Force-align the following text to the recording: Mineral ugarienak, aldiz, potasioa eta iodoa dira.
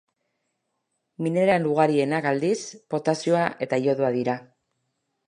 Mineral 1.25 1.67
ugarienak, 1.73 2.29
aldiz, 2.31 2.57
potasioa 2.95 3.45
eta 3.67 3.81
iodoa 3.85 4.11
dira. 4.17 4.37